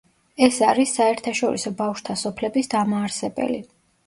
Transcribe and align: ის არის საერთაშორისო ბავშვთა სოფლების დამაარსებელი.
ის 0.45 0.55
არის 0.67 0.93
საერთაშორისო 0.99 1.73
ბავშვთა 1.83 2.17
სოფლების 2.23 2.71
დამაარსებელი. 2.75 3.63